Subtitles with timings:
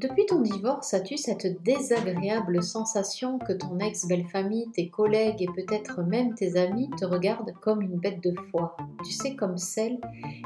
[0.00, 6.32] Depuis ton divorce, as-tu cette désagréable sensation que ton ex-belle-famille, tes collègues et peut-être même
[6.34, 10.00] tes amis te regardent comme une bête de foire Tu sais, comme celle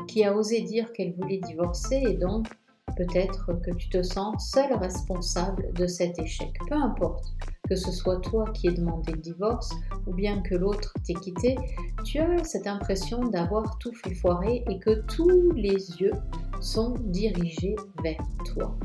[0.09, 2.48] qui a osé dire qu'elle voulait divorcer et donc
[2.96, 6.52] peut-être que tu te sens seul responsable de cet échec.
[6.68, 7.27] Peu importe
[7.68, 9.73] que ce soit toi qui aies demandé le divorce
[10.09, 11.57] ou bien que l'autre t'ait quitté,
[12.05, 16.14] tu as cette impression d'avoir tout fait foirer et que tous les yeux
[16.61, 18.18] sont dirigés vers
[18.52, 18.77] toi.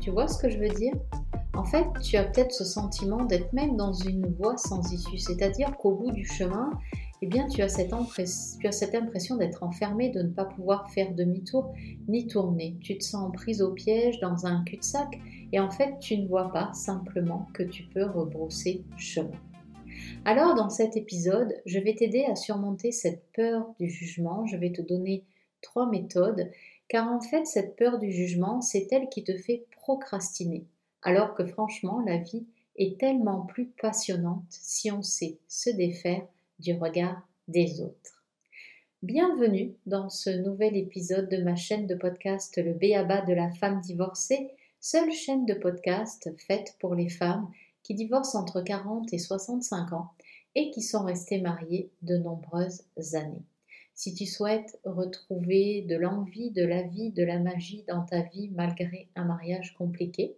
[0.00, 0.94] Tu vois ce que je veux dire?
[1.54, 5.76] En fait, tu as peut-être ce sentiment d'être même dans une voie sans issue, c'est-à-dire
[5.76, 6.70] qu'au bout du chemin,
[7.20, 7.92] eh bien, tu as cette,
[8.60, 11.74] tu as cette impression d'être enfermé, de ne pas pouvoir faire demi-tour
[12.06, 12.76] ni tourner.
[12.80, 15.18] Tu te sens prise au piège dans un cul-de-sac
[15.52, 19.30] et en fait, tu ne vois pas simplement que tu peux rebrousser chemin.
[20.24, 24.46] Alors, dans cet épisode, je vais t'aider à surmonter cette peur du jugement.
[24.46, 25.24] Je vais te donner
[25.60, 26.48] trois méthodes
[26.88, 30.64] car en fait cette peur du jugement, c'est elle qui te fait procrastiner,
[31.02, 36.26] alors que franchement la vie est tellement plus passionnante si on sait se défaire
[36.58, 38.24] du regard des autres.
[39.02, 43.80] Bienvenue dans ce nouvel épisode de ma chaîne de podcast Le Béaba de la femme
[43.80, 44.50] divorcée,
[44.80, 47.48] seule chaîne de podcast faite pour les femmes
[47.82, 50.10] qui divorcent entre 40 et 65 ans
[50.54, 53.44] et qui sont restées mariées de nombreuses années.
[54.00, 58.48] Si tu souhaites retrouver de l'envie, de la vie, de la magie dans ta vie
[58.54, 60.36] malgré un mariage compliqué,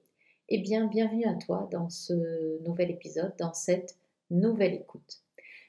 [0.48, 3.98] eh bien bienvenue à toi dans ce nouvel épisode, dans cette
[4.31, 5.20] nouvelle écoute.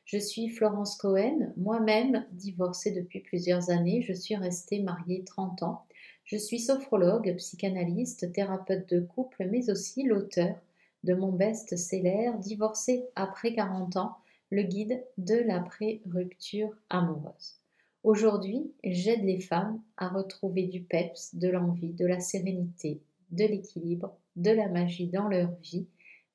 [0.06, 5.84] Je suis Florence Cohen, moi-même divorcée depuis plusieurs années, je suis restée mariée 30 ans.
[6.23, 10.56] Je suis sophrologue, psychanalyste, thérapeute de couple, mais aussi l'auteur
[11.03, 14.16] de mon best-seller Divorcée après 40 ans,
[14.50, 17.61] le guide de l'après-rupture amoureuse.
[18.04, 23.00] Aujourd'hui, j'aide les femmes à retrouver du peps, de l'envie, de la sérénité,
[23.30, 25.86] de l'équilibre, de la magie dans leur vie,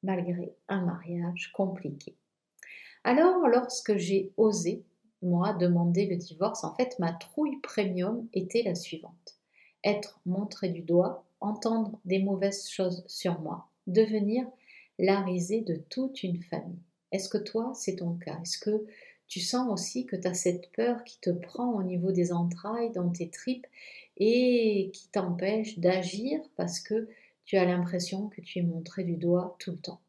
[0.04, 2.14] malgré un mariage compliqué.
[3.02, 4.84] Alors, lorsque j'ai osé,
[5.22, 9.40] moi, demander le divorce, en fait, ma trouille premium était la suivante.
[9.82, 14.46] Être montré du doigt, entendre des mauvaises choses sur moi, devenir
[15.00, 16.78] la risée de toute une famille.
[17.10, 18.38] Est-ce que toi, c'est ton cas?
[18.42, 18.86] Est-ce que
[19.28, 22.92] tu sens aussi que tu as cette peur qui te prend au niveau des entrailles,
[22.92, 23.66] dans tes tripes,
[24.16, 27.08] et qui t'empêche d'agir parce que
[27.44, 30.00] tu as l'impression que tu es montré du doigt tout le temps.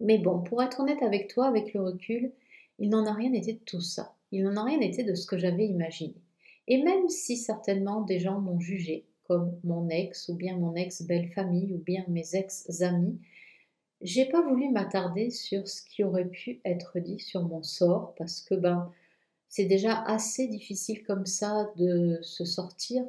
[0.00, 2.32] Mais bon, pour être honnête avec toi, avec le recul,
[2.78, 4.16] il n'en a rien été de tout ça.
[4.32, 6.14] Il n'en a rien été de ce que j'avais imaginé.
[6.66, 11.72] Et même si certainement des gens m'ont jugé, comme mon ex, ou bien mon ex-belle-famille,
[11.72, 13.18] ou bien mes ex-amis,
[14.02, 18.40] j'ai pas voulu m'attarder sur ce qui aurait pu être dit sur mon sort parce
[18.40, 18.90] que ben
[19.48, 23.04] c'est déjà assez difficile comme ça de se sortir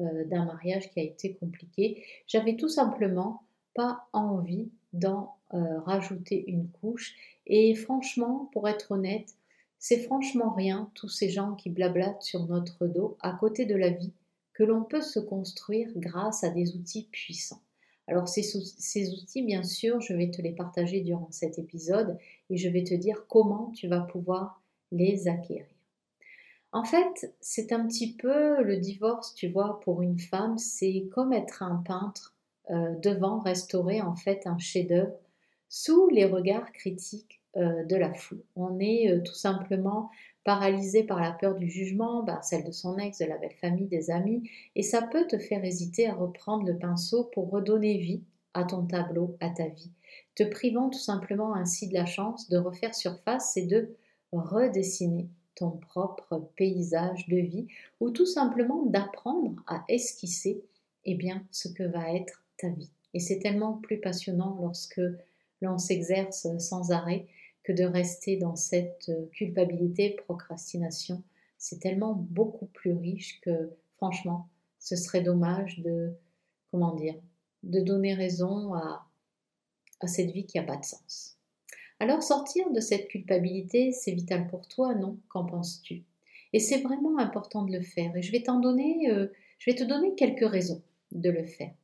[0.00, 2.04] euh, d'un mariage qui a été compliqué.
[2.26, 3.42] J'avais tout simplement
[3.74, 9.34] pas envie d'en euh, rajouter une couche et franchement, pour être honnête,
[9.78, 13.90] c'est franchement rien tous ces gens qui blablatent sur notre dos à côté de la
[13.90, 14.12] vie
[14.52, 17.62] que l'on peut se construire grâce à des outils puissants.
[18.08, 18.56] Alors ces,
[19.12, 22.18] outils, bien sûr, je vais te les partager durant cet épisode
[22.50, 24.62] et je vais te dire comment tu vas pouvoir
[24.92, 25.66] les acquérir.
[26.72, 31.32] En fait, c'est un petit peu le divorce, tu vois, pour une femme, c'est comme
[31.32, 32.36] être un peintre
[32.70, 35.18] euh, devant restaurer en fait un chef-d'œuvre
[35.68, 38.42] sous les regards critiques euh, de la foule.
[38.56, 40.10] On est euh, tout simplement
[40.46, 43.88] paralysé par la peur du jugement, bah, celle de son ex, de la belle famille,
[43.88, 48.22] des amis, et ça peut te faire hésiter à reprendre le pinceau pour redonner vie
[48.54, 49.90] à ton tableau, à ta vie,
[50.36, 53.96] te privant tout simplement ainsi de la chance de refaire surface et de
[54.30, 57.66] redessiner ton propre paysage de vie,
[57.98, 60.62] ou tout simplement d'apprendre à esquisser
[61.06, 62.92] eh bien, ce que va être ta vie.
[63.14, 65.00] Et c'est tellement plus passionnant lorsque
[65.60, 67.26] l'on s'exerce sans arrêt
[67.66, 71.24] que de rester dans cette euh, culpabilité, procrastination.
[71.58, 76.12] C'est tellement beaucoup plus riche que, franchement, ce serait dommage de,
[76.70, 77.16] comment dire,
[77.64, 79.04] de donner raison à,
[79.98, 81.38] à cette vie qui n'a pas de sens.
[81.98, 85.18] Alors sortir de cette culpabilité, c'est vital pour toi, non?
[85.28, 86.04] Qu'en penses-tu?
[86.52, 88.14] Et c'est vraiment important de le faire.
[88.14, 89.26] Et je vais t'en donner, euh,
[89.58, 91.74] je vais te donner quelques raisons de le faire.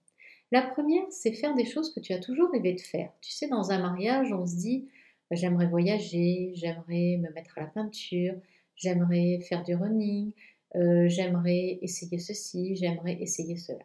[0.53, 3.11] La première, c'est faire des choses que tu as toujours rêvé de faire.
[3.21, 4.87] Tu sais, dans un mariage, on se dit,
[5.35, 8.35] j'aimerais voyager, j'aimerais me mettre à la peinture,
[8.77, 10.33] j'aimerais faire du running,
[10.75, 13.85] euh, j'aimerais essayer ceci, j'aimerais essayer cela.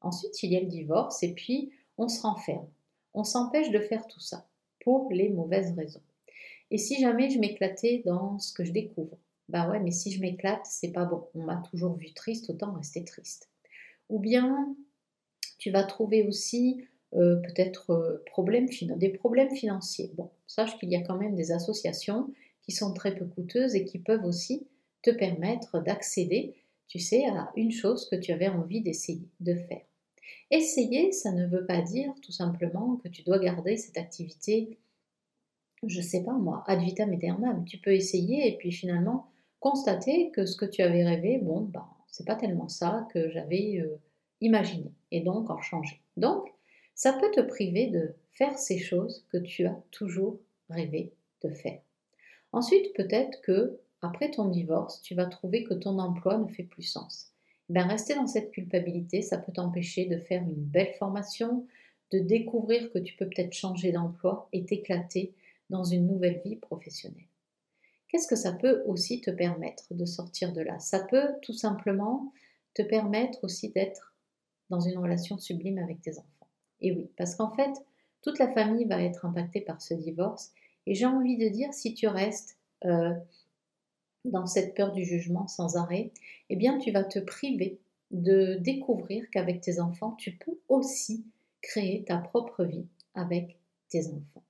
[0.00, 2.68] Ensuite, il y a le divorce et puis on se renferme.
[3.14, 4.46] On s'empêche de faire tout ça
[4.80, 6.02] pour les mauvaises raisons.
[6.70, 9.16] Et si jamais je m'éclatais dans ce que je découvre,
[9.48, 11.28] bah ouais, mais si je m'éclate, c'est pas bon.
[11.34, 13.50] On m'a toujours vu triste, autant rester triste.
[14.08, 14.74] Ou bien
[15.58, 16.84] Tu vas trouver aussi
[17.16, 20.10] euh, peut-être euh, des problèmes financiers.
[20.16, 22.30] Bon, sache qu'il y a quand même des associations
[22.62, 24.66] qui sont très peu coûteuses et qui peuvent aussi
[25.02, 26.54] te permettre d'accéder,
[26.88, 29.82] tu sais, à une chose que tu avais envie d'essayer de faire.
[30.50, 34.78] Essayer, ça ne veut pas dire tout simplement que tu dois garder cette activité,
[35.86, 37.64] je sais pas moi, ad vitam aeternam.
[37.64, 39.26] Tu peux essayer et puis finalement
[39.60, 43.80] constater que ce que tu avais rêvé, bon, ben, c'est pas tellement ça que j'avais
[43.80, 44.00] euh,
[44.40, 46.00] imaginé et donc en changer.
[46.16, 46.53] Donc,
[46.94, 50.38] ça peut te priver de faire ces choses que tu as toujours
[50.70, 51.12] rêvé
[51.42, 51.80] de faire.
[52.52, 56.82] Ensuite, peut-être que après ton divorce, tu vas trouver que ton emploi ne fait plus
[56.82, 57.32] sens.
[57.70, 61.66] Ben, rester dans cette culpabilité, ça peut t'empêcher de faire une belle formation,
[62.12, 65.34] de découvrir que tu peux peut-être changer d'emploi et t'éclater
[65.70, 67.26] dans une nouvelle vie professionnelle.
[68.08, 70.78] Qu'est-ce que ça peut aussi te permettre de sortir de là?
[70.78, 72.32] Ça peut tout simplement
[72.74, 74.14] te permettre aussi d'être
[74.68, 76.33] dans une relation sublime avec tes enfants.
[76.84, 77.72] Et oui, parce qu'en fait,
[78.20, 80.52] toute la famille va être impactée par ce divorce.
[80.86, 83.14] Et j'ai envie de dire, si tu restes euh,
[84.26, 86.12] dans cette peur du jugement sans arrêt,
[86.50, 91.24] eh bien tu vas te priver de découvrir qu'avec tes enfants, tu peux aussi
[91.62, 93.56] créer ta propre vie avec
[93.88, 94.44] tes enfants.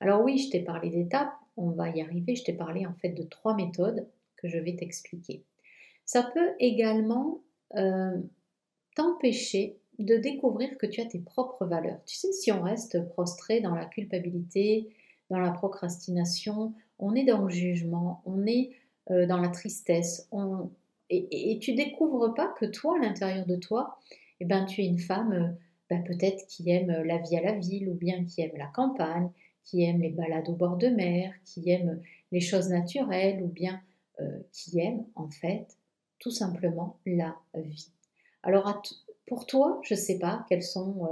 [0.00, 3.10] Alors oui, je t'ai parlé d'étapes, on va y arriver, je t'ai parlé en fait
[3.10, 5.44] de trois méthodes que je vais t'expliquer.
[6.06, 7.42] Ça peut également
[7.76, 8.16] euh,
[8.96, 12.00] t'empêcher de découvrir que tu as tes propres valeurs.
[12.06, 14.88] Tu sais, si on reste prostré dans la culpabilité,
[15.30, 18.70] dans la procrastination, on est dans le jugement, on est
[19.10, 20.28] euh, dans la tristesse.
[21.10, 23.98] Et, tu découvres pas que toi, à l'intérieur de toi,
[24.40, 25.48] eh ben, tu es une femme euh,
[25.90, 29.30] ben, peut-être qui aime la vie à la ville ou bien qui aime la campagne,
[29.62, 32.00] qui aime les balades au bord de mer, qui aime
[32.32, 33.80] les choses naturelles ou bien
[34.20, 35.66] euh, qui aime en fait
[36.18, 37.90] tout simplement la vie.
[38.42, 38.82] Alors
[39.26, 41.08] pour toi, je ne sais pas quelles sont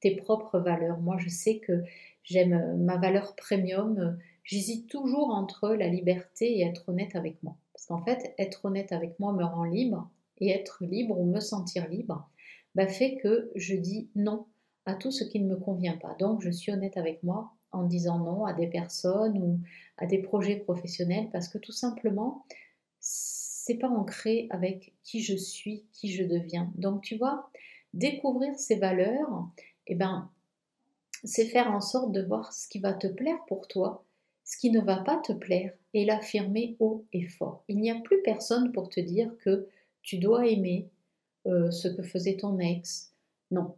[0.00, 0.98] tes propres valeurs.
[0.98, 1.82] Moi, je sais que
[2.22, 4.16] j'aime ma valeur premium
[4.46, 7.56] j'hésite toujours entre la liberté et être honnête avec moi.
[7.74, 10.08] Parce qu'en fait, être honnête avec moi me rend libre,
[10.38, 12.28] et être libre ou me sentir libre
[12.74, 14.46] bah, fait que je dis non
[14.84, 16.14] à tout ce qui ne me convient pas.
[16.18, 19.60] Donc, je suis honnête avec moi en disant non à des personnes ou
[19.96, 22.44] à des projets professionnels parce que tout simplement,
[23.66, 26.72] c'est pas ancré avec qui je suis, qui je deviens.
[26.76, 27.50] Donc, tu vois,
[27.94, 29.48] découvrir ces valeurs,
[29.88, 30.30] eh ben,
[31.24, 34.06] c'est faire en sorte de voir ce qui va te plaire pour toi
[34.46, 37.64] ce qui ne va pas te plaire et l'affirmer haut et fort.
[37.66, 39.68] Il n'y a plus personne pour te dire que
[40.02, 40.88] tu dois aimer
[41.46, 43.12] euh, ce que faisait ton ex.
[43.50, 43.74] Non.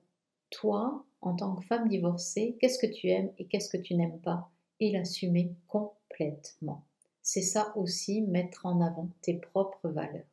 [0.51, 4.21] Toi, en tant que femme divorcée, qu'est-ce que tu aimes et qu'est-ce que tu n'aimes
[4.21, 4.51] pas?
[4.79, 6.85] Et l'assumer complètement.
[7.31, 10.25] C'est ça aussi, mettre en avant tes propres valeurs.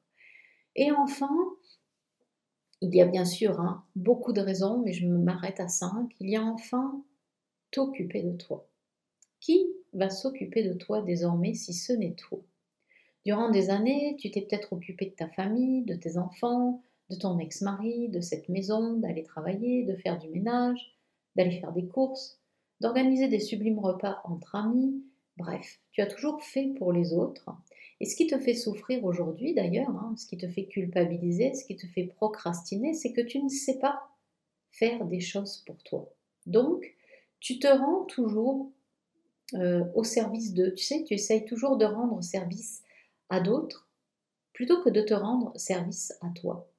[0.78, 1.30] Et enfin,
[2.80, 6.16] il y a bien sûr hein, beaucoup de raisons, mais je m'arrête à cinq.
[6.22, 7.04] Il y a enfin
[7.72, 8.70] t'occuper de toi.
[9.42, 12.40] Qui va s'occuper de toi désormais si ce n'est toi?
[13.26, 17.40] Durant des années, tu t'es peut-être occupé de ta famille, de tes enfants, de ton
[17.40, 20.96] ex-mari, de cette maison, d'aller travailler, de faire du ménage,
[21.36, 22.40] d'aller faire des courses,
[22.80, 25.04] d'organiser des sublimes repas entre amis,
[25.38, 27.50] bref, tu as toujours fait pour les autres.
[28.00, 31.66] Et ce qui te fait souffrir aujourd'hui d'ailleurs, hein, ce qui te fait culpabiliser, ce
[31.66, 34.10] qui te fait procrastiner, c'est que tu ne sais pas
[34.72, 36.12] faire des choses pour toi.
[36.46, 36.94] Donc,
[37.40, 38.72] tu te rends toujours
[39.54, 40.70] euh, au service de.
[40.72, 42.84] Tu sais, tu essayes toujours de rendre service
[43.30, 43.88] à d'autres
[44.54, 46.70] plutôt que de te rendre service à toi.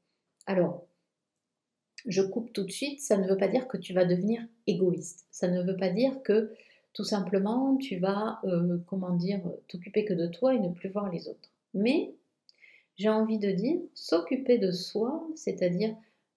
[0.46, 0.86] Alors,
[2.06, 5.26] je coupe tout de suite, ça ne veut pas dire que tu vas devenir égoïste.
[5.30, 6.52] Ça ne veut pas dire que
[6.96, 11.12] tout simplement tu vas, euh, comment dire, t'occuper que de toi et ne plus voir
[11.12, 11.50] les autres.
[11.74, 12.14] Mais
[12.96, 15.94] j'ai envie de dire, s'occuper de soi, c'est-à-dire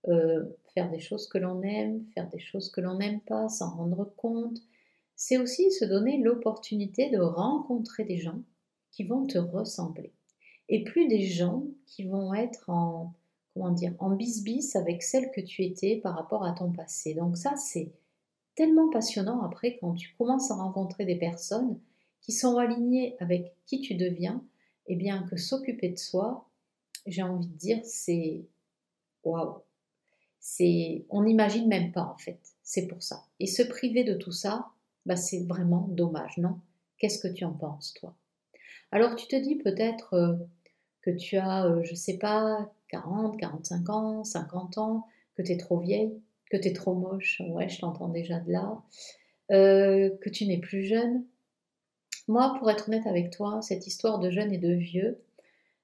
[0.09, 3.69] euh, faire des choses que l'on aime, faire des choses que l'on n'aime pas, s'en
[3.69, 4.57] rendre compte,
[5.15, 8.41] c'est aussi se donner l'opportunité de rencontrer des gens
[8.91, 10.11] qui vont te ressembler.
[10.67, 13.13] Et plus des gens qui vont être en,
[13.53, 17.13] comment dire, en bis-bis avec celle que tu étais par rapport à ton passé.
[17.13, 17.93] Donc ça, c'est
[18.59, 21.79] tellement passionnant après quand tu commences à rencontrer des personnes
[22.19, 24.43] qui sont alignées avec qui tu deviens,
[24.85, 26.45] et eh bien que s'occuper de soi,
[27.05, 28.43] j'ai envie de dire, c'est
[29.23, 29.61] waouh.
[30.41, 32.37] C'est on n'imagine même pas en fait.
[32.61, 33.23] C'est pour ça.
[33.39, 34.67] Et se priver de tout ça,
[35.05, 36.59] bah, c'est vraiment dommage, non?
[36.97, 38.13] Qu'est-ce que tu en penses, toi?
[38.91, 40.35] Alors tu te dis peut-être euh,
[41.01, 45.57] que tu as, euh, je sais pas, 40, 45 ans, 50 ans, que tu es
[45.57, 48.81] trop vieille, que tu es trop moche, ouais, je t'entends déjà de là,
[49.51, 51.23] euh, que tu n'es plus jeune.
[52.27, 55.19] Moi, pour être honnête avec toi, cette histoire de jeune et de vieux,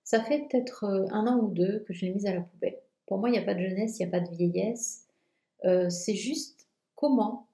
[0.03, 2.77] ça fait peut-être un an ou deux que je l'ai mise à la poubelle.
[3.07, 5.07] Pour moi, il n'y a pas de jeunesse, il n'y a pas de vieillesse.
[5.65, 7.47] euh, c'est juste comment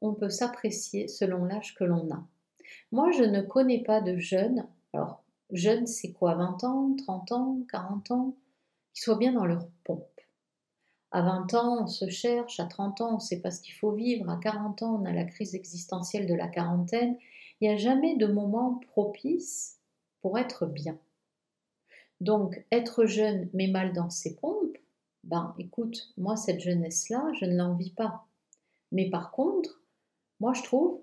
[0.00, 2.26] on peut s'apprécier selon l'âge que l'on a.
[2.92, 7.58] Moi, je ne connais pas de jeunes, alors jeunes c'est quoi 20 ans, 30 ans,
[7.70, 8.34] 40 ans,
[8.94, 10.11] qui soient bien dans leur pompe.
[11.12, 13.92] À 20 ans, on se cherche, à 30 ans, on ne sait pas qu'il faut
[13.92, 17.18] vivre, à 40 ans, on a la crise existentielle de la quarantaine.
[17.60, 19.78] Il n'y a jamais de moment propice
[20.22, 20.98] pour être bien.
[22.22, 24.78] Donc, être jeune mais mal dans ses pompes,
[25.22, 28.26] ben écoute, moi, cette jeunesse-là, je ne l'envie pas.
[28.90, 29.82] Mais par contre,
[30.40, 31.02] moi, je trouve,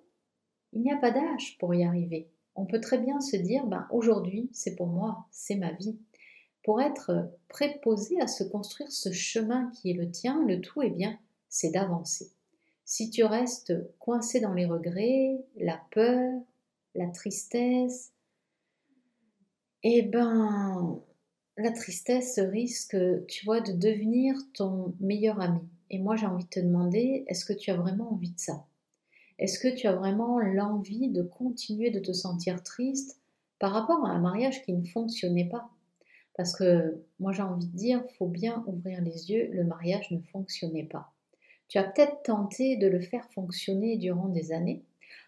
[0.73, 2.31] il n'y a pas d'âge pour y arriver.
[2.55, 5.99] On peut très bien se dire, ben aujourd'hui, c'est pour moi, c'est ma vie.
[6.69, 10.91] Pour être préposé à se construire ce chemin qui est le tien, le tout, eh
[10.91, 11.17] bien,
[11.49, 12.29] c'est d'avancer.
[12.85, 16.31] Si tu restes coincé dans les regrets, la peur,
[16.93, 18.13] la tristesse,
[19.81, 21.01] eh ben,
[21.57, 22.95] la tristesse risque,
[23.25, 25.67] tu vois, de devenir ton meilleur ami.
[25.89, 28.63] Et moi, j'ai envie de te demander, est-ce que tu as vraiment envie de ça?
[29.39, 33.19] Est-ce que tu as vraiment l'envie de continuer de te sentir triste
[33.57, 35.71] par rapport à un mariage qui ne fonctionnait pas?
[36.39, 40.22] Parce que moi, j'ai envie de dire, faut bien ouvrir les yeux, le mariage ne
[40.31, 41.12] fonctionnait pas.
[41.67, 44.86] Tu as peut-être tenté de le faire fonctionner durant des années.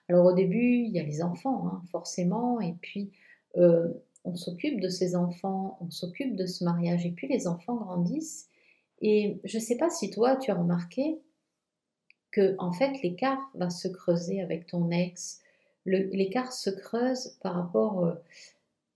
[0.07, 3.11] Alors au début, il y a les enfants, hein, forcément, et puis
[3.57, 3.89] euh,
[4.23, 8.47] on s'occupe de ces enfants, on s'occupe de ce mariage, et puis les enfants grandissent.
[9.01, 11.19] Et je ne sais pas si toi, tu as remarqué
[12.31, 15.41] que en fait l'écart va se creuser avec ton ex.
[15.85, 18.13] L'écart se creuse par rapport euh,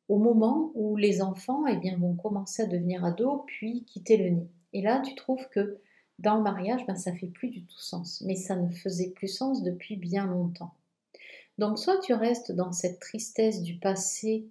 [0.07, 4.29] au moment où les enfants eh bien, vont commencer à devenir ados, puis quitter le
[4.29, 4.49] nid.
[4.73, 5.79] Et là, tu trouves que
[6.19, 8.21] dans le mariage, ben, ça fait plus du tout sens.
[8.21, 10.73] Mais ça ne faisait plus sens depuis bien longtemps.
[11.57, 14.45] Donc soit tu restes dans cette tristesse du passé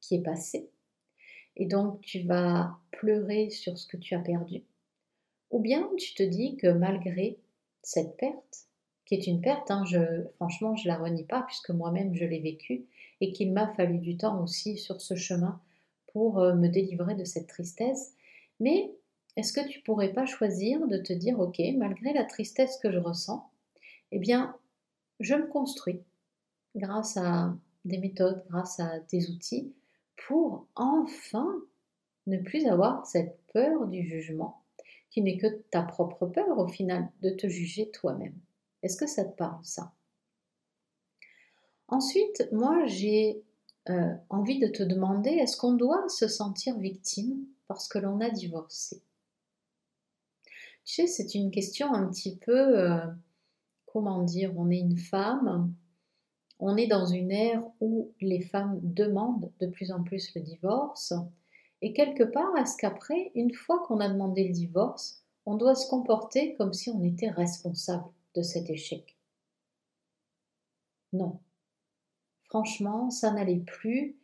[0.00, 0.70] qui est passé.
[1.56, 4.62] Et donc tu vas pleurer sur ce que tu as perdu.
[5.50, 7.38] Ou bien tu te dis que malgré
[7.82, 8.66] cette perte,
[9.04, 12.40] qui est une perte, hein, je, franchement je la renie pas puisque moi-même je l'ai
[12.40, 12.86] vécue
[13.20, 15.60] et qu'il m'a fallu du temps aussi sur ce chemin
[16.12, 18.14] pour euh, me délivrer de cette tristesse.
[18.60, 18.92] Mais
[19.36, 22.98] est-ce que tu pourrais pas choisir de te dire ok, malgré la tristesse que je
[22.98, 23.48] ressens,
[24.12, 24.56] eh bien
[25.20, 26.00] je me construis
[26.76, 29.72] grâce à des méthodes, grâce à des outils
[30.26, 31.54] pour enfin
[32.26, 34.62] ne plus avoir cette peur du jugement,
[35.10, 38.34] qui n'est que ta propre peur au final de te juger toi-même.
[38.82, 39.92] Est-ce que ça te parle ça?
[41.88, 43.42] Ensuite, moi j'ai
[43.88, 48.30] euh, envie de te demander, est-ce qu'on doit se sentir victime parce que l'on a
[48.30, 49.02] divorcé?
[50.84, 53.06] Tu sais, c'est une question un petit peu, euh,
[53.86, 55.74] comment dire, on est une femme,
[56.58, 61.14] on est dans une ère où les femmes demandent de plus en plus le divorce.
[61.80, 65.88] Et quelque part, est-ce qu'après, une fois qu'on a demandé le divorce, on doit se
[65.88, 68.04] comporter comme si on était responsable
[68.34, 69.16] de cet échec?
[71.12, 71.38] Non.
[72.48, 74.16] Franchement, ça n'allait plus.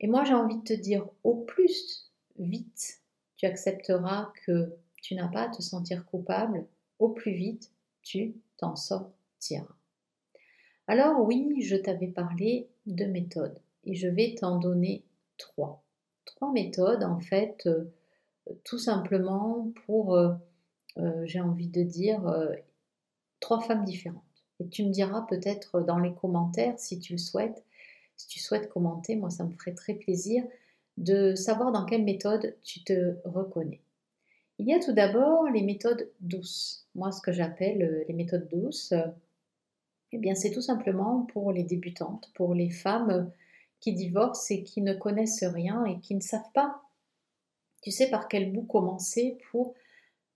[0.00, 3.00] Et moi, j'ai envie de te dire, au plus vite
[3.36, 6.66] tu accepteras que tu n'as pas à te sentir coupable,
[6.98, 7.70] au plus vite
[8.02, 9.74] tu t'en sortiras.
[10.86, 15.04] Alors oui, je t'avais parlé de méthodes et je vais t'en donner
[15.36, 15.82] trois.
[16.24, 17.92] Trois méthodes en fait, euh,
[18.64, 20.34] tout simplement pour, euh,
[20.98, 22.22] euh, j'ai envie de dire,
[23.40, 24.22] trois femmes différentes.
[24.60, 27.64] Et tu me diras peut-être dans les commentaires si tu le souhaites,
[28.16, 30.44] si tu souhaites commenter, moi ça me ferait très plaisir
[30.96, 33.80] de savoir dans quelle méthode tu te reconnais.
[34.58, 36.86] Il y a tout d'abord les méthodes douces.
[36.94, 38.94] Moi, ce que j'appelle les méthodes douces,
[40.12, 43.30] eh bien, c'est tout simplement pour les débutantes, pour les femmes
[43.80, 46.82] qui divorcent et qui ne connaissent rien et qui ne savent pas,
[47.82, 49.74] tu sais, par quel bout commencer pour,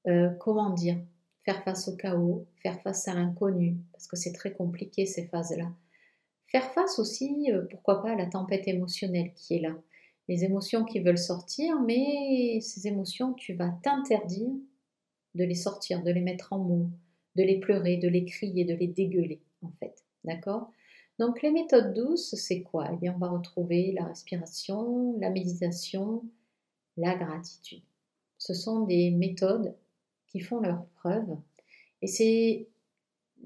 [0.06, 0.98] euh, comment dire,
[1.44, 5.70] faire face au chaos, faire face à l'inconnu, parce que c'est très compliqué ces phases-là.
[6.48, 9.76] Faire face aussi, euh, pourquoi pas, à la tempête émotionnelle qui est là.
[10.28, 14.52] Les émotions qui veulent sortir, mais ces émotions, tu vas t'interdire
[15.34, 16.88] de les sortir, de les mettre en mots,
[17.36, 20.04] de les pleurer, de les crier, de les dégueuler en fait.
[20.24, 20.70] D'accord?
[21.18, 22.88] Donc les méthodes douces, c'est quoi?
[22.92, 26.24] Eh bien, on va retrouver la respiration, la méditation,
[26.96, 27.82] la gratitude.
[28.38, 29.74] Ce sont des méthodes
[30.30, 31.36] qui font leur preuve.
[32.02, 32.66] Et c'est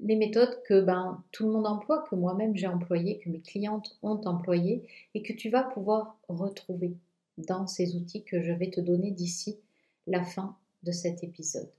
[0.01, 3.97] les méthodes que ben, tout le monde emploie, que moi-même j'ai employé, que mes clientes
[4.03, 6.95] ont employé et que tu vas pouvoir retrouver
[7.37, 9.57] dans ces outils que je vais te donner d'ici
[10.07, 11.69] la fin de cet épisode.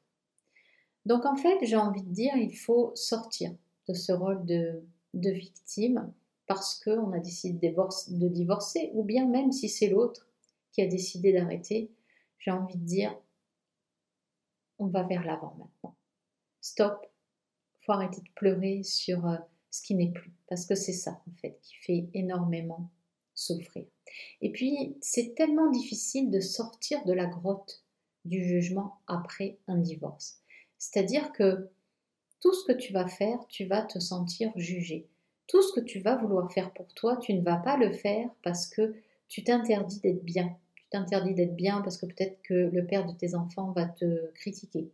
[1.05, 3.53] Donc en fait, j'ai envie de dire, il faut sortir
[3.89, 4.83] de ce rôle de,
[5.15, 6.13] victime
[6.47, 10.29] parce qu'on a décidé de divorcer, ou bien même si c'est l'autre
[10.73, 11.91] qui a décidé d'arrêter,
[12.39, 13.17] j'ai envie de dire,
[14.79, 15.97] on va vers l'avant maintenant.
[16.61, 17.07] stop,
[17.81, 19.37] faut arrêter de pleurer sur euh,
[19.71, 22.91] ce qui n'est plus, parce que c'est ça en fait qui fait énormément
[23.35, 23.87] souffrir.
[24.41, 27.85] Et puis c'est tellement difficile de sortir de la grotte
[28.25, 30.41] du jugement après un divorce.
[30.79, 31.71] C'est-à-dire que
[32.41, 35.09] tout ce que tu vas faire, tu vas te sentir jugé.
[35.47, 38.29] Tout ce que tu vas vouloir faire pour toi, tu ne vas pas le faire
[38.43, 38.95] parce que
[39.29, 40.57] tu t'interdis d'être bien.
[40.87, 44.31] Tu t'interdis d'être bien parce que peut-être que le père de tes enfants va te
[44.35, 44.91] critiquer.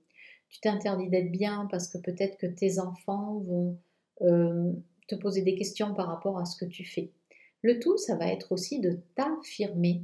[0.49, 3.79] Tu t'interdis d'être bien parce que peut-être que tes enfants vont
[4.23, 4.73] euh,
[5.09, 7.11] te poser des questions par rapport à ce que tu fais.
[7.63, 10.03] Le tout, ça va être aussi de t'affirmer,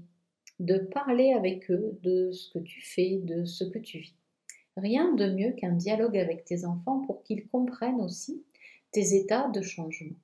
[0.61, 4.14] de parler avec eux de ce que tu fais, de ce que tu vis.
[4.76, 8.45] Rien de mieux qu'un dialogue avec tes enfants pour qu'ils comprennent aussi
[8.92, 10.16] tes états de changement.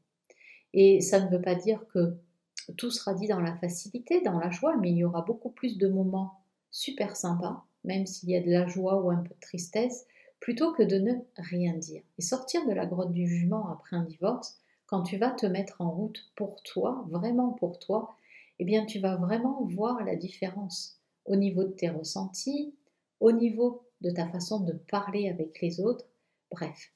[0.73, 2.17] Et ça ne veut pas dire que
[2.73, 5.79] tout sera dit dans la facilité, dans la joie, mais il y aura beaucoup plus
[5.79, 6.41] de moments
[6.71, 10.07] super sympas, même s'il y a de la joie ou un peu de tristesse,
[10.41, 12.03] plutôt que de ne rien dire.
[12.19, 15.81] Et sortir de la grotte du jugement après un divorce, quand tu vas te mettre
[15.81, 18.15] en route pour toi, vraiment pour toi,
[18.59, 22.75] eh bien tu vas vraiment voir la différence au niveau de tes ressentis,
[23.21, 26.05] au niveau de ta façon de parler avec les autres,
[26.51, 26.93] bref.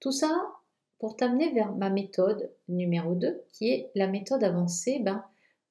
[0.00, 0.52] Tout ça
[1.02, 5.24] pour t'amener vers ma méthode numéro 2, qui est la méthode avancée ben,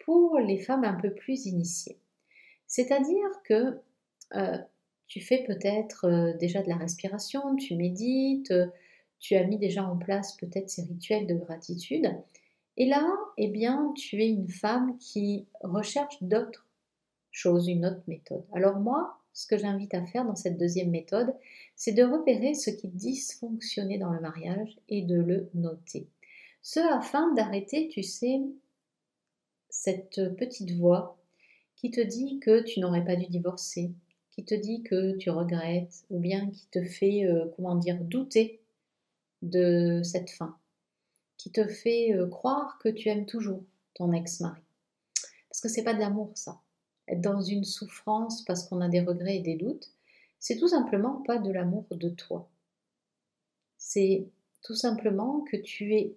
[0.03, 1.97] pour les femmes un peu plus initiées.
[2.67, 3.79] C'est-à-dire que
[4.35, 4.57] euh,
[5.07, 8.53] tu fais peut-être euh, déjà de la respiration, tu médites,
[9.21, 12.13] tu as mis déjà en place peut-être ces rituels de gratitude.
[12.75, 16.67] Et là, eh bien, tu es une femme qui recherche d'autres
[17.31, 18.43] choses, une autre méthode.
[18.51, 21.33] Alors moi, ce que j'invite à faire dans cette deuxième méthode,
[21.75, 26.07] c'est de repérer ce qui dysfonctionnait dans le mariage et de le noter.
[26.61, 28.41] Ce afin d'arrêter, tu sais,
[29.69, 31.17] cette petite voix
[31.75, 33.91] qui te dit que tu n'aurais pas dû divorcer,
[34.29, 38.61] qui te dit que tu regrettes, ou bien qui te fait, euh, comment dire, douter
[39.41, 40.57] de cette fin,
[41.37, 43.63] qui te fait euh, croire que tu aimes toujours
[43.95, 44.61] ton ex-mari.
[45.49, 46.61] Parce que c'est pas de l'amour, ça.
[47.17, 49.91] Dans une souffrance parce qu'on a des regrets et des doutes,
[50.39, 52.49] c'est tout simplement pas de l'amour de toi.
[53.77, 54.29] C'est
[54.63, 56.15] tout simplement que tu es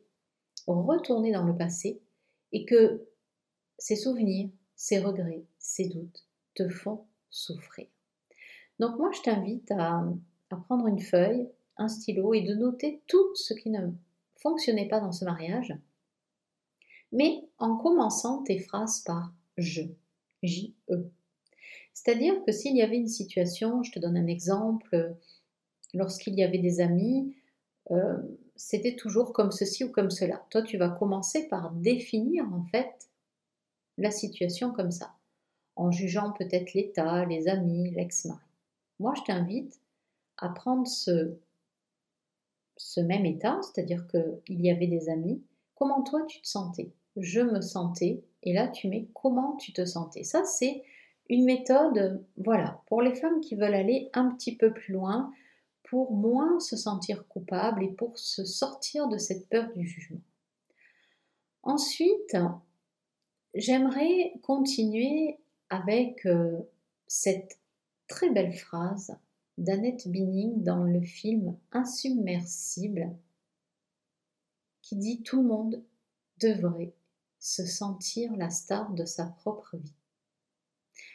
[0.67, 2.01] retourné dans le passé
[2.53, 3.07] et que
[3.79, 7.87] ces souvenirs, ces regrets, ces doutes te font souffrir.
[8.79, 10.05] Donc moi, je t'invite à
[10.49, 13.91] prendre une feuille, un stylo et de noter tout ce qui ne
[14.37, 15.77] fonctionnait pas dans ce mariage,
[17.13, 19.83] mais en commençant tes phrases par je,
[20.45, 21.11] J-E.
[21.93, 25.15] C'est-à-dire que s'il y avait une situation, je te donne un exemple,
[25.95, 27.35] lorsqu'il y avait des amis,
[27.91, 28.17] euh,
[28.57, 30.45] c'était toujours comme ceci ou comme cela.
[30.51, 33.09] Toi, tu vas commencer par définir en fait
[33.99, 35.15] la situation comme ça,
[35.77, 38.41] en jugeant peut-être l'état, les amis, l'ex-mari.
[38.99, 39.81] Moi, je t'invite
[40.39, 41.37] à prendre ce
[42.77, 45.41] ce même état, c'est-à-dire qu'il y avait des amis,
[45.75, 46.91] comment toi tu te sentais?
[47.17, 50.25] Je me sentais, et là tu mets comment tu te sentais.
[50.25, 50.85] Ça c'est
[51.29, 55.33] une méthode, voilà, pour les femmes qui veulent aller un petit peu plus loin,
[55.85, 60.21] pour moins se sentir coupable et pour se sortir de cette peur du jugement.
[61.63, 62.37] Ensuite,
[63.55, 65.39] j'aimerais continuer
[65.71, 66.59] avec euh,
[67.07, 67.59] cette
[68.07, 69.17] très belle phrase
[69.57, 73.15] d'Annette Binning dans le film Insubmersible
[74.83, 75.83] qui dit tout le monde
[76.41, 76.93] devrait
[77.45, 79.93] se sentir la star de sa propre vie.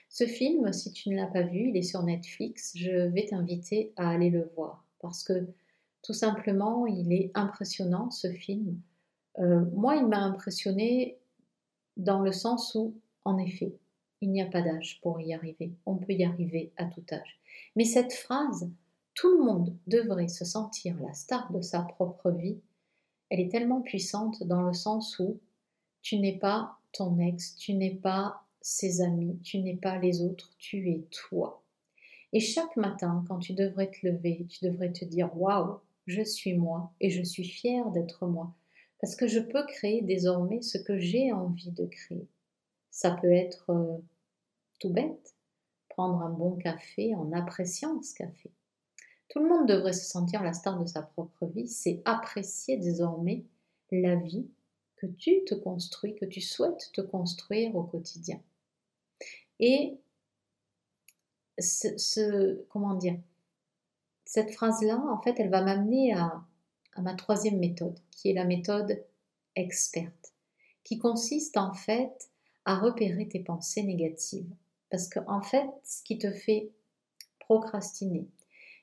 [0.09, 3.93] Ce film, si tu ne l'as pas vu, il est sur Netflix, je vais t'inviter
[3.95, 5.47] à aller le voir parce que
[6.03, 8.79] tout simplement, il est impressionnant ce film.
[9.39, 11.17] Euh, moi, il m'a impressionné
[11.97, 12.93] dans le sens où,
[13.25, 13.75] en effet,
[14.21, 15.73] il n'y a pas d'âge pour y arriver.
[15.87, 17.39] On peut y arriver à tout âge.
[17.75, 18.69] Mais cette phrase,
[19.15, 22.59] tout le monde devrait se sentir la star de sa propre vie,
[23.29, 25.39] elle est tellement puissante dans le sens où
[26.01, 30.51] tu n'es pas ton ex, tu n'es pas ses amis, tu n'es pas les autres,
[30.57, 31.63] tu es toi.
[32.33, 36.53] Et chaque matin, quand tu devrais te lever, tu devrais te dire Waouh, je suis
[36.53, 38.53] moi et je suis fière d'être moi,
[39.01, 42.27] parce que je peux créer désormais ce que j'ai envie de créer.
[42.91, 43.97] Ça peut être euh,
[44.79, 45.35] tout bête,
[45.89, 48.51] prendre un bon café en appréciant ce café.
[49.29, 53.43] Tout le monde devrait se sentir la star de sa propre vie, c'est apprécier désormais
[53.91, 54.47] la vie
[54.99, 58.41] que tu te construis, que tu souhaites te construire au quotidien.
[59.59, 59.97] Et
[61.57, 63.17] ce, comment dire,
[64.25, 66.43] cette phrase-là, en fait, elle va m'amener à,
[66.95, 69.03] à ma troisième méthode, qui est la méthode
[69.55, 70.33] experte,
[70.83, 72.29] qui consiste en fait
[72.65, 74.49] à repérer tes pensées négatives.
[74.89, 76.71] Parce qu'en en fait, ce qui te fait
[77.39, 78.27] procrastiner,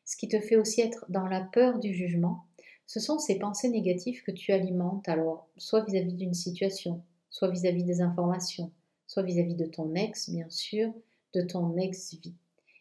[0.05, 2.46] ce qui te fait aussi être dans la peur du jugement,
[2.87, 7.85] ce sont ces pensées négatives que tu alimentes, alors soit vis-à-vis d'une situation, soit vis-à-vis
[7.85, 8.70] des informations,
[9.07, 10.92] soit vis-à-vis de ton ex, bien sûr,
[11.35, 12.35] de ton ex-vie.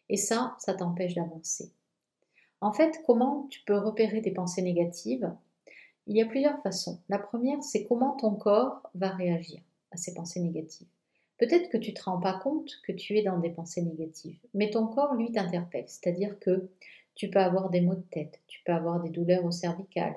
[0.08, 1.72] Et ça, ça t'empêche d'avancer.
[2.60, 5.30] En fait, comment tu peux repérer tes pensées négatives?
[6.06, 7.00] Il y a plusieurs façons.
[7.08, 10.86] La première, c'est comment ton corps va réagir à ces pensées négatives.
[11.38, 14.38] Peut-être que tu ne te rends pas compte que tu es dans des pensées négatives,
[14.54, 15.84] mais ton corps, lui, t'interpelle.
[15.86, 16.70] C'est-à-dire que
[17.16, 20.14] tu peux avoir des maux de tête, tu peux avoir des douleurs au cervical,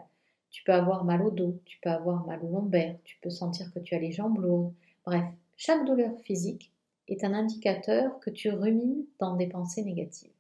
[0.52, 3.72] tu peux avoir mal au dos, tu peux avoir mal au lombaire, tu peux sentir
[3.74, 4.74] que tu as les jambes lourdes.
[5.06, 5.26] Bref,
[5.58, 6.72] chaque douleur physique
[7.08, 10.32] est un indicateur que tu rumines dans des pensées négatives.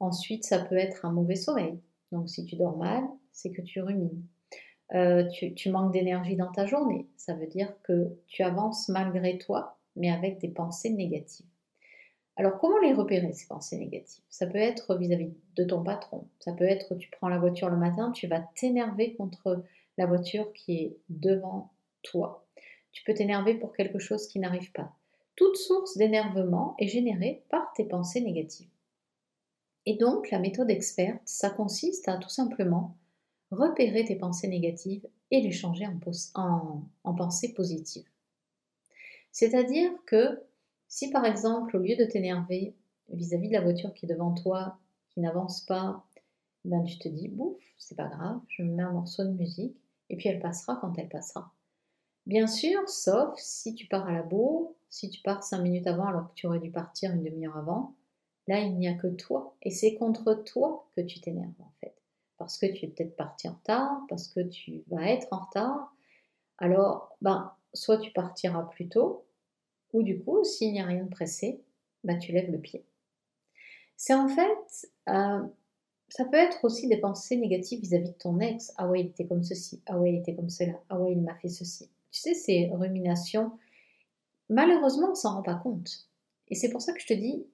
[0.00, 1.78] Ensuite, ça peut être un mauvais sommeil.
[2.12, 4.22] Donc si tu dors mal, c'est que tu rumines.
[4.94, 7.06] Euh, tu, tu manques d'énergie dans ta journée.
[7.16, 11.46] Ça veut dire que tu avances malgré toi, mais avec des pensées négatives.
[12.38, 14.22] Alors, comment les repérer, ces pensées négatives?
[14.30, 16.28] Ça peut être vis-à-vis de ton patron.
[16.38, 19.64] Ça peut être, tu prends la voiture le matin, tu vas t'énerver contre
[19.96, 21.72] la voiture qui est devant
[22.02, 22.46] toi.
[22.92, 24.94] Tu peux t'énerver pour quelque chose qui n'arrive pas.
[25.34, 28.70] Toute source d'énervement est générée par tes pensées négatives.
[29.84, 32.96] Et donc, la méthode experte, ça consiste à tout simplement
[33.50, 35.88] repérer tes pensées négatives et les changer
[36.34, 38.08] en, en pensées positives.
[39.32, 40.40] C'est-à-dire que
[40.88, 42.74] si par exemple, au lieu de t'énerver
[43.10, 44.78] vis-à-vis de la voiture qui est devant toi,
[45.10, 46.04] qui n'avance pas,
[46.64, 49.76] ben tu te dis, bouf, c'est pas grave, je me mets un morceau de musique,
[50.10, 51.52] et puis elle passera quand elle passera.
[52.26, 56.06] Bien sûr, sauf si tu pars à la bourre, si tu pars cinq minutes avant
[56.06, 57.94] alors que tu aurais dû partir une demi-heure avant,
[58.46, 61.94] là il n'y a que toi, et c'est contre toi que tu t'énerves en fait.
[62.36, 65.94] Parce que tu es peut-être parti en retard, parce que tu vas être en retard,
[66.58, 69.24] alors ben, soit tu partiras plus tôt,
[69.92, 71.60] ou du coup, s'il n'y a rien de pressé,
[72.04, 72.84] bah, tu lèves le pied.
[73.96, 75.42] C'est en fait, euh,
[76.08, 78.72] ça peut être aussi des pensées négatives vis-à-vis de ton ex.
[78.76, 79.80] Ah ouais, il était comme ceci.
[79.86, 80.80] Ah ouais, il était comme cela.
[80.88, 81.88] Ah ouais, il m'a fait ceci.
[82.10, 83.52] Tu sais, ces ruminations,
[84.48, 86.08] malheureusement, on s'en rend pas compte.
[86.48, 87.44] Et c'est pour ça que je te dis,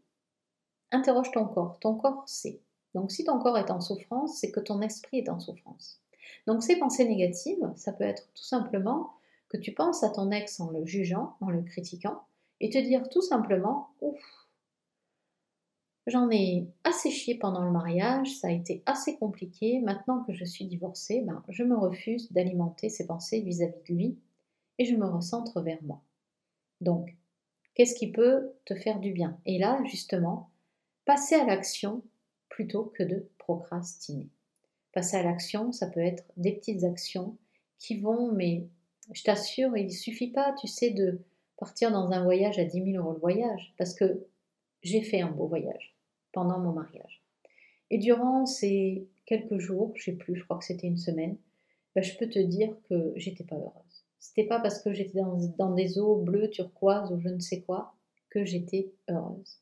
[0.92, 1.78] interroge ton corps.
[1.80, 2.60] Ton corps sait.
[2.94, 6.00] Donc si ton corps est en souffrance, c'est que ton esprit est en souffrance.
[6.46, 9.10] Donc ces pensées négatives, ça peut être tout simplement
[9.56, 12.22] tu penses à ton ex en le jugeant, en le critiquant,
[12.60, 14.48] et te dire tout simplement Ouf,
[16.06, 20.44] j'en ai assez chié pendant le mariage, ça a été assez compliqué, maintenant que je
[20.44, 24.18] suis divorcée, ben, je me refuse d'alimenter ces pensées vis-à-vis de lui
[24.78, 26.02] et je me recentre vers moi.
[26.80, 27.16] Donc,
[27.74, 29.38] qu'est-ce qui peut te faire du bien?
[29.46, 30.50] Et là, justement,
[31.04, 32.02] passer à l'action
[32.48, 34.28] plutôt que de procrastiner.
[34.92, 37.36] Passer à l'action, ça peut être des petites actions
[37.78, 38.66] qui vont mais
[39.12, 41.20] je t'assure, il ne suffit pas, tu sais, de
[41.56, 44.26] partir dans un voyage à 10 000 euros le voyage, parce que
[44.82, 45.94] j'ai fait un beau voyage
[46.32, 47.22] pendant mon mariage.
[47.90, 51.36] Et durant ces quelques jours, je sais plus, je crois que c'était une semaine,
[51.94, 54.04] ben, je peux te dire que j'étais pas heureuse.
[54.18, 57.60] C'était pas parce que j'étais dans, dans, des eaux bleues, turquoises ou je ne sais
[57.60, 57.94] quoi
[58.30, 59.60] que j'étais heureuse.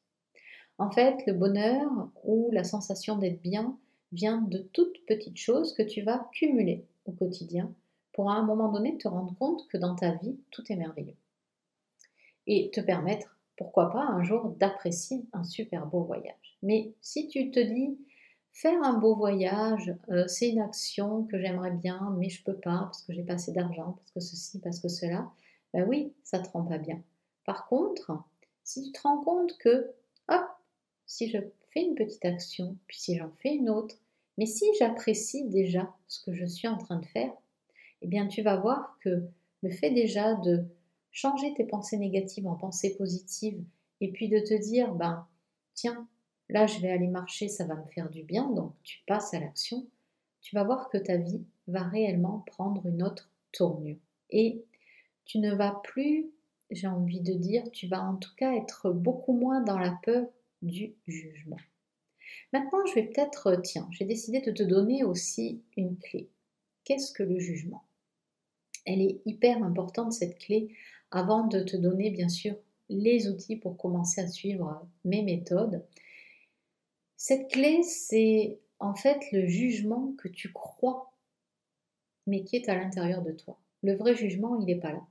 [0.78, 1.90] En fait, le bonheur
[2.24, 3.76] ou la sensation d'être bien
[4.12, 7.74] vient de toutes petites choses que tu vas cumuler au quotidien
[8.12, 11.16] pour à un moment donné te rendre compte que dans ta vie, tout est merveilleux.
[12.46, 16.58] Et te permettre, pourquoi pas, un jour d'apprécier un super beau voyage.
[16.62, 17.98] Mais si tu te dis,
[18.52, 22.80] faire un beau voyage, euh, c'est une action que j'aimerais bien, mais je peux pas
[22.84, 25.30] parce que j'ai pas assez d'argent, parce que ceci, parce que cela,
[25.72, 27.02] ben oui, ça te rend pas bien.
[27.44, 28.12] Par contre,
[28.64, 29.92] si tu te rends compte que,
[30.28, 30.44] hop,
[31.06, 31.38] si je
[31.72, 33.96] fais une petite action, puis si j'en fais une autre,
[34.38, 37.32] mais si j'apprécie déjà ce que je suis en train de faire,
[38.02, 39.22] eh bien tu vas voir que
[39.62, 40.64] le fait déjà de
[41.10, 43.62] changer tes pensées négatives en pensées positives
[44.00, 45.26] et puis de te dire, ben
[45.74, 46.08] tiens,
[46.48, 49.40] là je vais aller marcher, ça va me faire du bien, donc tu passes à
[49.40, 49.86] l'action,
[50.40, 53.98] tu vas voir que ta vie va réellement prendre une autre tournure.
[54.30, 54.64] Et
[55.24, 56.30] tu ne vas plus,
[56.70, 60.26] j'ai envie de dire, tu vas en tout cas être beaucoup moins dans la peur
[60.62, 61.58] du jugement.
[62.52, 66.28] Maintenant, je vais peut-être, tiens, j'ai décidé de te donner aussi une clé.
[66.84, 67.84] Qu'est-ce que le jugement?
[68.84, 70.74] Elle est hyper importante cette clé
[71.10, 72.56] avant de te donner bien sûr
[72.88, 75.84] les outils pour commencer à suivre mes méthodes.
[77.16, 81.12] Cette clé, c'est en fait le jugement que tu crois,
[82.26, 83.58] mais qui est à l'intérieur de toi.
[83.82, 85.06] Le vrai jugement, il n'est pas là.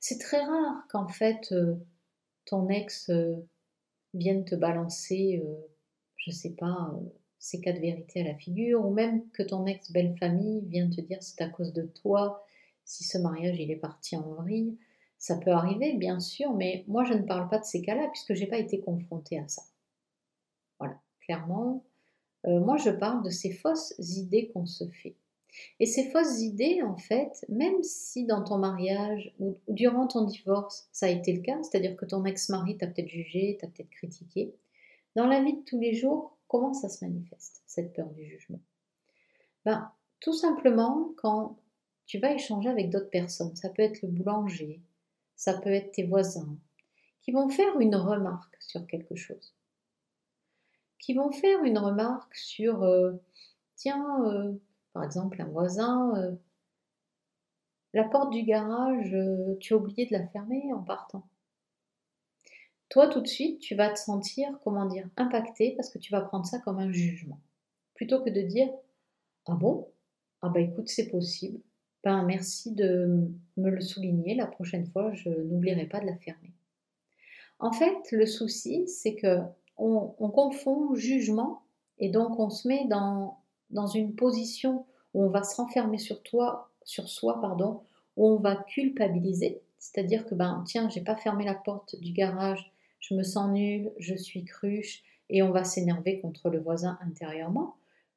[0.00, 1.74] C'est très rare qu'en fait euh,
[2.44, 3.36] ton ex euh,
[4.14, 5.56] vienne te balancer, je euh,
[6.16, 6.92] je sais pas,
[7.38, 11.00] ces quatre vérités à la figure, ou même que ton ex belle famille vienne te
[11.00, 12.45] dire c'est à cause de toi,
[12.86, 14.78] si ce mariage il est parti en vrille.
[15.18, 18.32] Ça peut arriver, bien sûr, mais moi je ne parle pas de ces cas-là puisque
[18.34, 19.62] je n'ai pas été confrontée à ça.
[20.78, 21.84] Voilà, clairement,
[22.46, 25.16] Euh, moi, je parle de ces fausses idées qu'on se fait.
[25.80, 30.88] Et ces fausses idées, en fait, même si dans ton mariage ou durant ton divorce,
[30.92, 34.54] ça a été le cas, c'est-à-dire que ton ex-mari t'a peut-être jugé, t'a peut-être critiqué,
[35.16, 38.60] dans la vie de tous les jours, comment ça se manifeste, cette peur du jugement?
[39.64, 41.56] Ben, Tout simplement quand
[42.06, 43.54] tu vas échanger avec d'autres personnes.
[43.56, 44.80] Ça peut être le boulanger,
[45.34, 46.56] ça peut être tes voisins,
[47.22, 49.54] qui vont faire une remarque sur quelque chose.
[50.98, 53.12] Qui vont faire une remarque sur, euh,
[53.74, 54.54] tiens, euh,
[54.92, 56.34] par exemple, un voisin, euh,
[57.92, 59.16] la porte du garage,
[59.60, 61.26] tu as oublié de la fermer en partant.
[62.88, 66.20] Toi, tout de suite, tu vas te sentir, comment dire, impacté parce que tu vas
[66.20, 67.40] prendre ça comme un jugement.
[67.94, 68.68] Plutôt que de dire,
[69.46, 69.88] ah bon?
[70.42, 71.60] Ah bah écoute, c'est possible.
[72.06, 74.36] Ben merci de me le souligner.
[74.36, 76.52] La prochaine fois, je n'oublierai pas de la fermer.
[77.58, 79.40] En fait, le souci, c'est que
[79.76, 81.62] on, confond jugement
[81.98, 83.40] et donc on se met dans,
[83.92, 87.80] une position où on va se renfermer sur toi, sur soi, pardon,
[88.16, 89.60] où on va culpabiliser.
[89.80, 93.90] C'est-à-dire que ben tiens, j'ai pas fermé la porte du garage, je me sens nulle,
[93.98, 97.74] je suis cruche, et on va s'énerver contre le voisin intérieurement,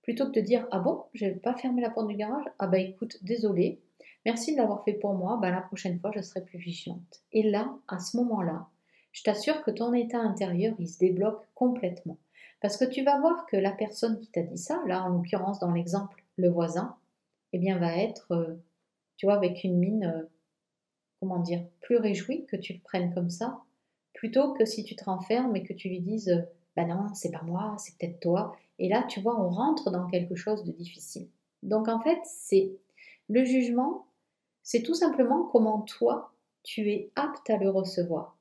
[0.09, 2.79] plutôt que de dire ah bon, j'ai pas fermé la porte du garage, ah bah
[2.79, 3.79] écoute, désolé,
[4.25, 7.21] merci de l'avoir fait pour moi, bah la prochaine fois je serai plus vigilante.
[7.31, 8.69] Et là, à ce moment-là,
[9.11, 12.17] je t'assure que ton état intérieur, il se débloque complètement.
[12.59, 15.59] Parce que tu vas voir que la personne qui t'a dit ça, là en l'occurrence
[15.59, 16.95] dans l'exemple, le voisin,
[17.53, 18.55] eh bien va être, euh,
[19.15, 20.25] tu vois, avec une mine, euh,
[21.19, 23.59] comment dire, plus réjouie que tu le prennes comme ça,
[24.13, 27.43] plutôt que si tu te renfermes et que tu lui dises bah non, c'est pas
[27.43, 28.57] moi, c'est peut-être toi.
[28.79, 31.27] Et là, tu vois, on rentre dans quelque chose de difficile.
[31.63, 32.71] Donc en fait, c'est
[33.27, 34.07] le jugement,
[34.63, 38.37] c'est tout simplement comment toi, tu es apte à le recevoir.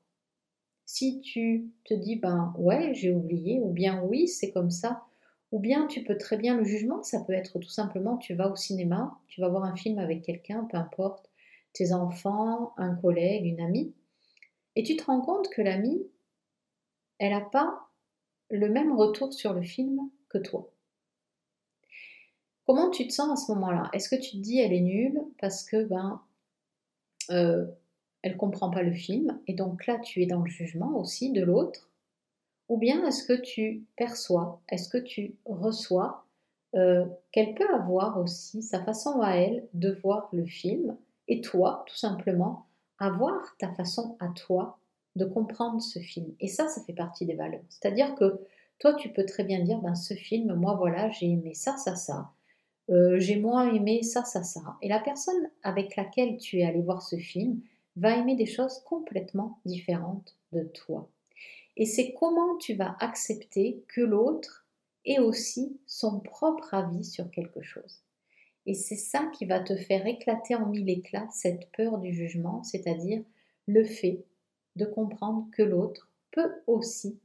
[0.85, 5.03] Si tu te dis ben ouais, j'ai oublié ou bien oui, c'est comme ça,
[5.51, 8.49] ou bien tu peux très bien le jugement, ça peut être tout simplement tu vas
[8.49, 11.29] au cinéma, tu vas voir un film avec quelqu'un, peu importe,
[11.73, 13.93] tes enfants, un collègue, une amie,
[14.75, 16.07] et tu te rends compte que l'amie,
[17.19, 17.89] elle n'a pas
[18.49, 20.69] le même retour sur le film que toi.
[22.65, 23.89] Comment tu te sens à ce moment-là?
[23.93, 26.21] Est-ce que tu te dis elle est nulle parce que ben
[27.31, 27.65] euh,
[28.21, 31.43] elle comprend pas le film et donc là tu es dans le jugement aussi de
[31.43, 31.89] l'autre?
[32.67, 36.25] Ou bien est-ce que tu perçois, est-ce que tu reçois
[36.75, 40.95] euh, qu'elle peut avoir aussi sa façon à elle de voir le film
[41.27, 42.67] et toi tout simplement
[42.99, 44.77] avoir ta façon à toi
[45.15, 46.31] de comprendre ce film?
[46.39, 47.63] Et ça, ça fait partie des valeurs.
[47.69, 48.39] C'est-à-dire que
[48.79, 51.95] toi, tu peux très bien dire, ben, ce film, moi, voilà, j'ai aimé ça, ça,
[51.95, 52.31] ça.
[52.89, 54.77] Euh, j'ai moins aimé ça, ça, ça.
[54.81, 57.61] Et la personne avec laquelle tu es allé voir ce film
[57.97, 61.09] va aimer des choses complètement différentes de toi.
[61.77, 64.65] Et c'est comment tu vas accepter que l'autre
[65.05, 68.01] ait aussi son propre avis sur quelque chose.
[68.65, 72.63] Et c'est ça qui va te faire éclater en mille éclats cette peur du jugement,
[72.63, 73.23] c'est-à-dire
[73.67, 74.23] le fait
[74.75, 77.17] de comprendre que l'autre peut aussi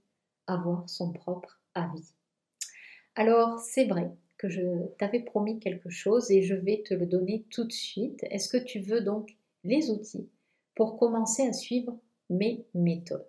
[0.46, 2.12] avoir son propre avis.
[3.16, 7.44] Alors, c'est vrai que je t'avais promis quelque chose et je vais te le donner
[7.50, 8.24] tout de suite.
[8.30, 10.28] Est-ce que tu veux donc les outils
[10.74, 11.96] pour commencer à suivre
[12.28, 13.26] mes méthodes?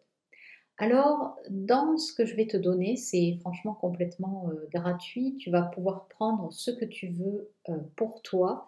[0.78, 5.38] Alors, dans ce que je vais te donner, c'est franchement complètement euh, gratuit.
[5.38, 8.67] Tu vas pouvoir prendre ce que tu veux euh, pour toi.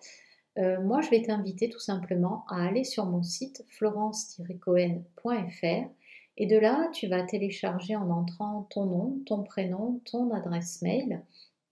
[0.57, 5.89] Euh, moi, je vais t'inviter tout simplement à aller sur mon site florence-cohen.fr
[6.38, 11.23] et de là, tu vas télécharger en entrant ton nom, ton prénom, ton adresse mail,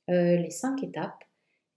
[0.07, 1.23] les cinq étapes,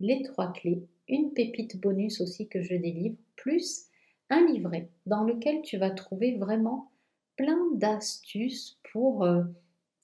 [0.01, 3.87] les trois clés, une pépite bonus aussi que je délivre, plus
[4.31, 6.91] un livret dans lequel tu vas trouver vraiment
[7.37, 9.43] plein d'astuces pour euh,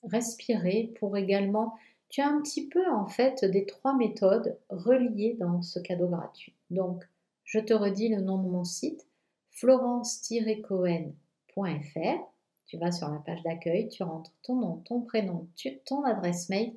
[0.03, 1.75] respirer, pour également...
[2.09, 6.53] Tu as un petit peu en fait des trois méthodes reliées dans ce cadeau gratuit.
[6.69, 7.03] Donc,
[7.43, 9.07] je te redis le nom de mon site,
[9.49, 12.34] florence-cohen.fr.
[12.67, 15.47] Tu vas sur la page d'accueil, tu rentres ton nom, ton prénom,
[15.85, 16.73] ton adresse mail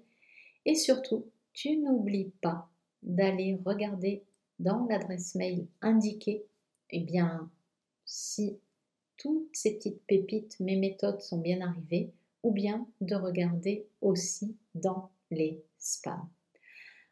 [0.66, 2.68] et surtout, tu n'oublies pas
[3.02, 4.22] d'aller regarder
[4.58, 6.44] dans l'adresse mail indiquée,
[6.90, 7.50] eh bien,
[8.04, 8.58] si
[9.16, 15.10] toutes ces petites pépites, mes méthodes sont bien arrivées, ou bien de regarder aussi dans
[15.30, 16.28] les spams.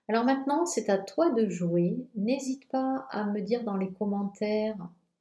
[0.09, 1.97] Alors maintenant, c'est à toi de jouer.
[2.15, 4.77] N'hésite pas à me dire dans les commentaires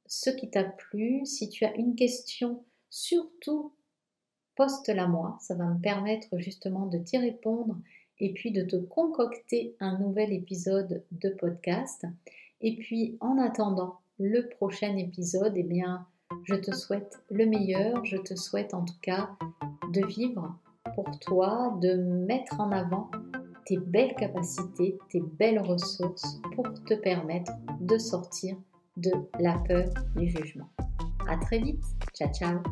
[0.06, 1.26] ce qui t'a plu.
[1.26, 2.62] Si tu as une question,
[2.96, 3.72] surtout
[4.56, 5.36] poste-la moi.
[5.40, 7.76] Ça va me permettre justement de t'y répondre
[8.18, 12.06] et puis de te concocter un nouvel épisode de podcast.
[12.62, 16.06] Et puis en attendant le prochain épisode, eh bien,
[16.44, 19.28] je te souhaite le meilleur, je te souhaite en tout cas
[19.92, 20.58] de vivre
[20.94, 23.10] pour toi, de mettre en avant
[23.66, 28.56] tes belles capacités, tes belles ressources pour te permettre de sortir
[28.96, 30.70] de la peur du jugement.
[31.26, 31.84] À très vite.
[32.14, 32.62] Ciao ciao.